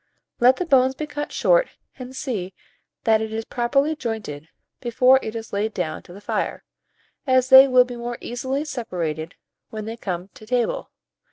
[0.39, 1.69] Let the bones be cut short
[1.99, 2.55] and see
[3.03, 6.63] that it is properly jointed before it is laid down to the fire,
[7.27, 9.35] as they will be more easily separated
[9.69, 10.89] when they come to table.